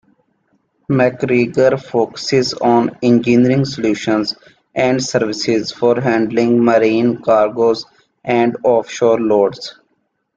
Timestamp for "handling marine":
6.01-7.17